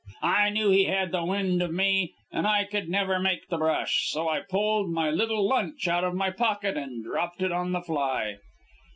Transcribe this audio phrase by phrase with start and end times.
[0.23, 4.09] I knew he had the wind of me and I could never make the brush,
[4.09, 7.81] so I pulled my little lunch out of my pocket and dropped it on the
[7.83, 8.37] fly.